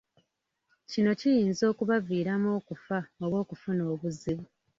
[0.89, 4.45] Kino kiyinza okubaviiramu okufa oba okufuna obuzibu.